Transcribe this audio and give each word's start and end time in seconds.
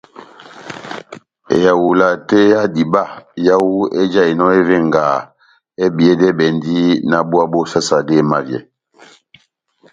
Ehawula 1.55 2.07
tɛ́h 2.27 2.45
ya 2.51 2.61
diba 2.75 3.03
yawu 3.47 3.73
ejahinɔ 4.01 4.47
evengaha 4.59 5.17
ebiyedɛbɛndi 5.85 6.75
náh 7.09 7.23
búwa 7.29 7.45
bó 7.51 7.59
sasade 7.71 8.13
emavyɛ. 8.21 8.59